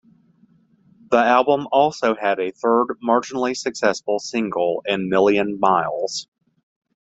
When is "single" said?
4.17-4.81